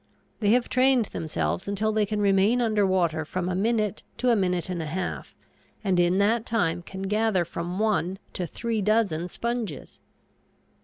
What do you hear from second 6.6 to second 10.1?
can gather from one to three dozen sponges.